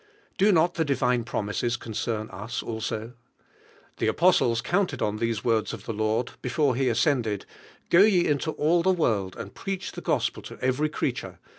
Do 0.39 0.51
not 0.51 0.73
the 0.73 0.83
divine 0.83 1.23
premises 1.25 1.77
concern 1.77 2.27
us 2.31 2.63
also? 2.63 3.13
The 3.97 4.07
apostles 4.07 4.59
counted 4.59 4.99
on 4.99 5.17
these 5.17 5.43
102 5.43 5.43
UrmtE 5.43 5.43
UEALINfl. 5.43 5.55
words 5.61 5.73
of 5.73 5.85
the 5.85 5.93
Lord 6.03 6.31
before 6.41 6.75
He 6.75 6.89
ascended, 6.89 7.45
"Go 7.91 8.01
ye 8.01 8.25
into 8.25 8.49
all 8.53 8.81
the 8.81 8.89
world 8.91 9.35
and 9.37 9.53
preach 9.53 9.91
the 9.91 10.01
Gospel 10.01 10.41
to 10.41 10.57
every 10.59 10.89
creature 10.89 11.37